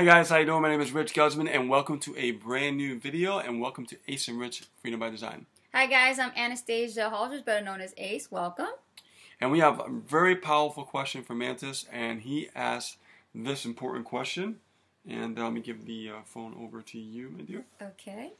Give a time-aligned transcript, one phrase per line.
[0.00, 0.62] Hi guys, how you doing?
[0.62, 3.98] My name is Rich Guzman and welcome to a brand new video and welcome to
[4.08, 5.44] Ace and Rich Freedom by Design.
[5.74, 8.30] Hi guys, I'm Anastasia Halters, better known as Ace.
[8.30, 8.70] Welcome.
[9.42, 12.96] And we have a very powerful question from Mantis and he asked
[13.34, 14.60] this important question.
[15.06, 17.64] And uh, let me give the uh, phone over to you, my dear.
[17.82, 18.32] Okay.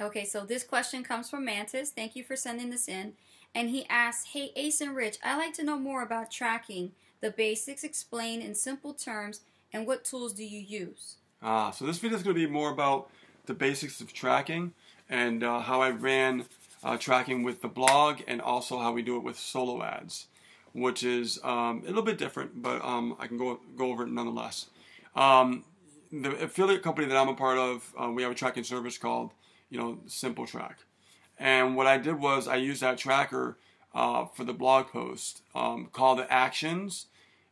[0.00, 1.90] Okay, so this question comes from Mantis.
[1.90, 3.12] Thank you for sending this in.
[3.54, 7.30] And he asks, Hey Ace and Rich, I'd like to know more about tracking the
[7.30, 9.40] basics explained in simple terms,
[9.72, 11.16] and what tools do you use?
[11.42, 13.10] Ah, so this video is going to be more about
[13.46, 14.72] the basics of tracking
[15.08, 16.44] and uh, how I ran
[16.82, 20.26] uh, tracking with the blog and also how we do it with solo ads,
[20.72, 24.10] which is um, a little bit different, but um, I can go, go over it
[24.10, 24.66] nonetheless.
[25.16, 25.64] Um,
[26.12, 29.32] the affiliate company that I'm a part of, uh, we have a tracking service called,
[29.70, 30.76] you know, Simple Trakk.
[31.38, 33.56] And what I did was I used that tracker
[33.94, 37.06] uh, for the blog post, um, call to actions,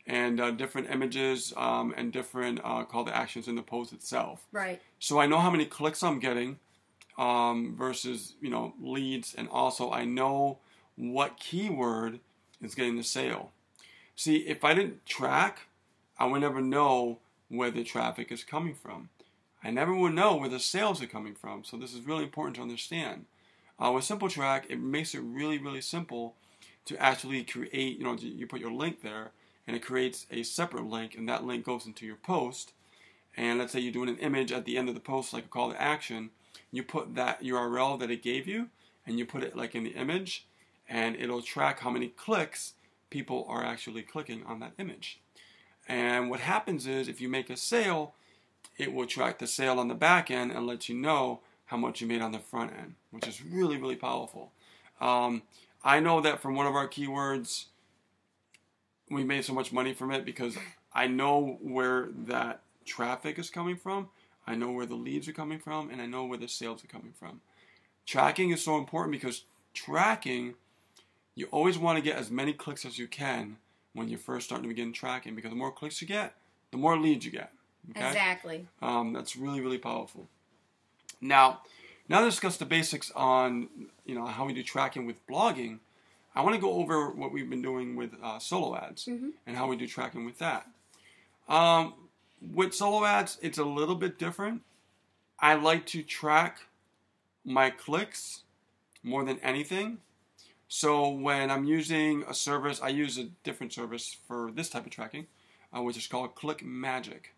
[0.06, 4.46] and uh, different images um, and different uh, call to actions in the post itself.
[4.52, 4.80] Right.
[4.98, 6.58] So I know how many clicks I'm getting
[7.18, 10.58] um, versus you know leads, and also I know
[10.96, 12.20] what keyword
[12.62, 13.50] is getting the sale.
[14.14, 15.68] See, if I didn't track,
[16.18, 19.10] I would never know where the traffic is coming from.
[19.62, 21.64] I never would know where the sales are coming from.
[21.64, 23.26] So this is really important to understand.
[23.78, 26.34] Uh, with Simple Trakk, it makes it really, really simple
[26.86, 29.32] to actually create, you know, you put your link there
[29.66, 32.72] and it creates a separate link and that link goes into your post.
[33.36, 35.48] And let's say you're doing an image at the end of the post, like a
[35.48, 36.30] call to action,
[36.70, 38.68] you put that URL that it gave you
[39.06, 40.46] and you put it like in the image
[40.88, 42.74] and it'll track how many clicks
[43.10, 45.20] people are actually clicking on that image.
[45.88, 48.14] And what happens is if you make a sale,
[48.76, 52.00] it will track the sale on the back end and let you know how much
[52.00, 54.52] you made on the front end, which is really, really powerful.
[55.00, 55.42] Um,
[55.84, 57.66] I know that from one of our keywords,
[59.10, 60.56] we made so much money from it because
[60.92, 64.08] I know where that traffic is coming from,
[64.46, 66.88] I know where the leads are coming from, and I know where the sales are
[66.88, 67.40] coming from.
[68.06, 69.42] Tracking is so important because
[69.74, 70.54] tracking,
[71.34, 73.56] you always want to get as many clicks as you can
[73.92, 76.34] when you're first starting to begin tracking because the more clicks you get,
[76.70, 77.52] the more leads you get.
[77.90, 78.06] Okay?
[78.06, 78.66] Exactly.
[78.80, 80.28] Um, that's really, really powerful.
[81.20, 81.62] Now,
[82.08, 83.68] now to discuss the basics on
[84.04, 85.78] you know how we do tracking with blogging,
[86.34, 89.30] I want to go over what we've been doing with uh, solo ads mm-hmm.
[89.46, 90.66] and how we do tracking with that.
[91.48, 91.94] Um,
[92.54, 94.62] with solo ads, it's a little bit different.
[95.40, 96.60] I like to track
[97.44, 98.42] my clicks
[99.02, 99.98] more than anything.
[100.68, 104.90] So when I'm using a service, I use a different service for this type of
[104.90, 105.26] tracking,
[105.74, 107.32] uh, which is called ClickMagick.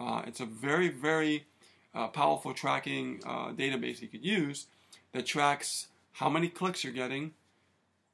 [0.00, 1.46] Uh, it's a very, very
[1.94, 4.66] uh, powerful tracking uh, database you could use
[5.12, 7.32] that tracks how many clicks you're getting,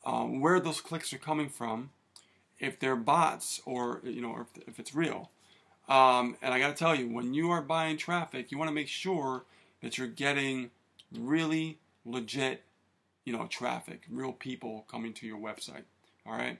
[0.04, 1.90] um, where those clicks are coming from,
[2.58, 5.30] if they're bots or you know if, if it's real.
[5.88, 8.74] Um, and I got to tell you, when you are buying traffic, you want to
[8.74, 9.44] make sure
[9.82, 10.70] that you're getting
[11.16, 12.62] really legit,
[13.24, 15.84] you know, traffic, real people coming to your website.
[16.26, 16.58] All right,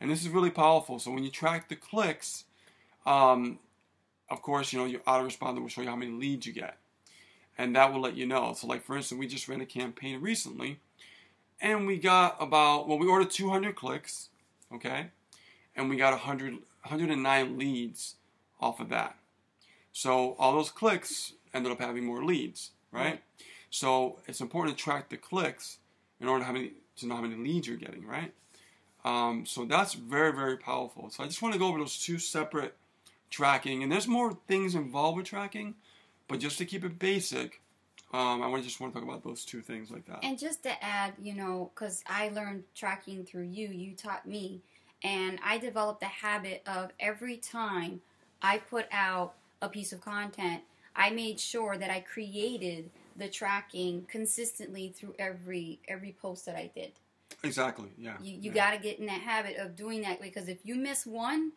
[0.00, 0.98] and this is really powerful.
[0.98, 2.44] So when you track the clicks,
[3.04, 3.58] um,
[4.30, 6.76] of course, you know, your autoresponder will show you how many leads you get.
[7.56, 8.52] And that will let you know.
[8.54, 10.78] So, like, for instance, we just ran a campaign recently
[11.60, 14.28] and we got about, well, we ordered 200 clicks,
[14.72, 15.08] okay?
[15.74, 18.14] And we got 100, 109 leads
[18.60, 19.16] off of that.
[19.92, 23.22] So, all those clicks ended up having more leads, right?
[23.70, 25.78] So, it's important to track the clicks
[26.20, 28.32] in order to, many, to know how many leads you're getting, right?
[29.04, 31.10] Um, so, that's very, very powerful.
[31.10, 32.76] So, I just want to go over those two separate
[33.30, 35.74] tracking, and there's more things involved with tracking,
[36.28, 37.60] but just to keep it basic,
[38.12, 40.20] um, I just want to talk about those two things like that.
[40.22, 44.62] And just to add, you know, because I learned tracking through you, you taught me,
[45.02, 48.00] and I developed the habit of every time
[48.42, 50.62] I put out a piece of content,
[50.96, 56.70] I made sure that I created the tracking consistently through every every post that I
[56.74, 56.92] did.
[57.44, 57.88] Exactly.
[57.98, 58.16] Yeah.
[58.20, 58.54] You you yeah.
[58.54, 61.52] got to get in that habit of doing that because if you miss one,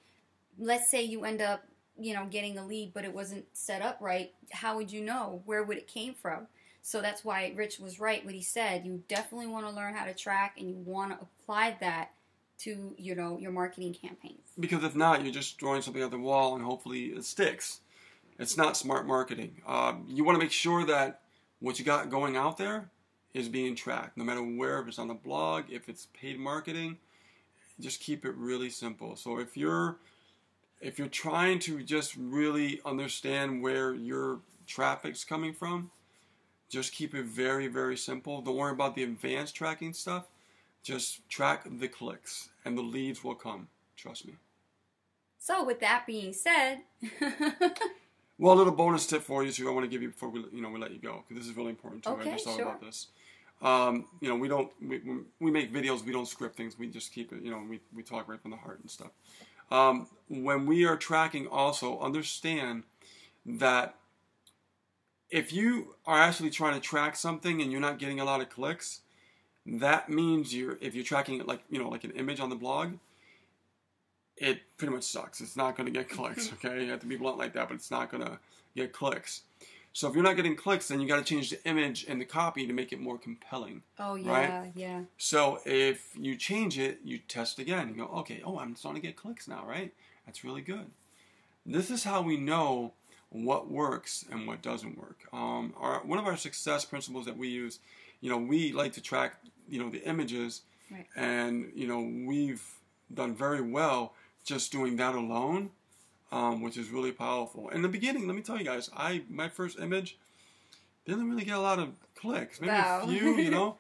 [0.62, 1.64] let's say you end up
[2.00, 5.42] you know getting a lead but it wasn't set up right how would you know?
[5.46, 6.48] Where would it came from?
[6.82, 10.06] So that's why rich was right what he said you definitely want to learn how
[10.06, 12.12] to track and you want to apply that
[12.60, 14.52] to you know your marketing campaigns.
[14.60, 17.82] Because if not you're just throwing something at the wall and hopefully it sticks.
[18.40, 19.62] It's not smart marketing.
[19.68, 21.22] Um, you want to make sure that
[21.60, 22.90] what you got going out there
[23.34, 24.18] is being tracked.
[24.18, 26.98] No matter where if it's on the blog if it's paid marketing
[27.80, 29.16] just keep it really simple.
[29.16, 29.98] So if you're
[30.82, 35.92] if you're trying to just really understand where your traffic's coming from,
[36.70, 38.42] just keep it very, very simple.
[38.42, 40.28] Don't worry about the advanced tracking stuff.
[40.84, 43.68] Just track the clicks and the leads will come.
[43.96, 44.34] Trust me.
[45.38, 46.80] So with that being said,
[48.38, 50.44] well, a little bonus tip for you, so I want to give you before we
[50.52, 52.12] you know we let you go because this is really important too.
[52.12, 52.68] Okay, I just thought sure.
[52.68, 53.08] about this.
[53.62, 56.04] Um, you know, we don't we, we- we make videos.
[56.04, 56.78] We don't script things.
[56.78, 57.42] We just keep it.
[57.44, 59.12] You know, we we talk right from the heart and stuff.
[59.72, 62.84] Um, when we are tracking, also understand
[63.46, 63.96] that
[65.30, 68.50] if you are actually trying to track something and you're not getting a lot of
[68.50, 69.02] clicks,
[69.66, 72.56] that means you're if you're tracking it like you know like an image on the
[72.56, 72.94] blog,
[74.36, 75.40] it pretty much sucks.
[75.40, 76.52] It's not going to get clicks.
[76.54, 78.40] Okay, you have to be blunt like that, but it's not going to
[78.76, 79.44] get clicks.
[79.94, 82.26] So if you're not getting clicks, then you got to change the image and the
[82.26, 83.84] copy to make it more compelling.
[84.00, 84.72] oh yeah, Right?
[84.76, 85.02] yeah.
[85.18, 87.90] So if you change it, you test again.
[87.90, 89.94] You go, okay, oh, I'm starting to get clicks now, right?
[90.26, 90.86] That's really good.
[91.66, 92.94] This is how we know
[93.30, 95.20] what works and what doesn't work.
[95.34, 97.80] Um, our, one of our success principles that we use,
[98.22, 99.36] you know, we like to track,
[99.70, 101.08] you know, the images, Right.
[101.16, 102.64] and you know, we've
[103.14, 105.70] done very well just doing that alone,
[106.32, 107.70] um, which is really powerful.
[107.70, 110.18] In the beginning, let me tell you guys, I my first image
[111.06, 113.02] didn't really get a lot of clicks, maybe Wow.
[113.02, 113.78] a few, you know,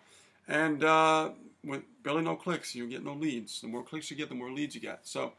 [0.47, 1.29] and uh,
[1.63, 3.61] with barely no clicks, you get no leads.
[3.61, 5.01] The more clicks you get, the more leads you get.
[5.03, 5.33] So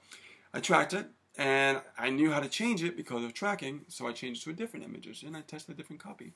[0.54, 1.06] I tracked it,
[1.36, 3.82] and I knew how to change it because of tracking.
[3.88, 6.32] So I changed it to a different images, and I tested a different copy,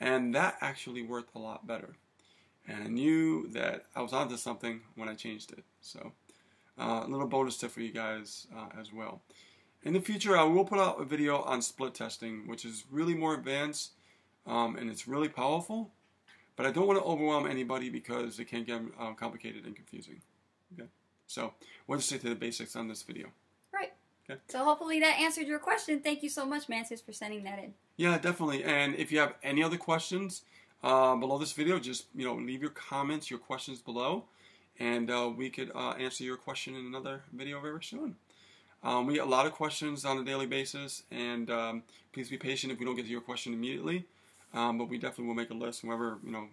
[0.00, 1.96] and that actually worked a lot better.
[2.66, 5.64] And I knew that I was onto something when I changed it.
[5.80, 6.12] So
[6.78, 9.22] uh, a little bonus tip for you guys uh, as well.
[9.82, 13.14] In the future, I will put out a video on split testing, which is really
[13.14, 13.92] more advanced
[14.48, 15.90] um, and it's really powerful.
[16.56, 20.20] But I don't want to overwhelm anybody because it can get um, complicated and confusing.
[20.74, 20.88] Okay,
[21.28, 21.52] so
[21.86, 23.28] we'll just stick to the basics on this video.
[23.72, 23.92] Right.
[24.28, 24.40] Okay.
[24.48, 26.00] So hopefully that answered your question.
[26.00, 27.74] Thank you so much, Mantis, for sending that in.
[27.96, 28.64] Yeah, definitely.
[28.64, 30.42] And if you have any other questions
[30.82, 34.24] uh, below this video, just you know leave your comments, your questions below,
[34.80, 38.16] and uh, we could uh, answer your question in another video very soon.
[38.82, 41.82] Um, we get a lot of questions on a daily basis, and um,
[42.12, 44.06] please be patient if we don't get to your question immediately.
[44.54, 45.82] Um, but we definitely will make a list.
[45.82, 46.46] Whoever you know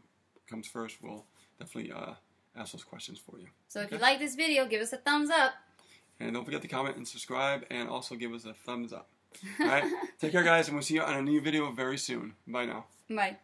[0.50, 1.26] comes first, will
[1.60, 2.14] definitely uh,
[2.56, 3.48] ask those questions for you.
[3.68, 5.54] So if you like this video, give us a thumbs up.
[6.20, 9.10] And don't forget to comment and subscribe, and also give us a thumbs up.
[9.60, 9.84] All right,
[10.20, 12.34] take care, guys, and we'll see you on a new video very soon.
[12.48, 12.86] Bye now.
[13.10, 13.38] Bye.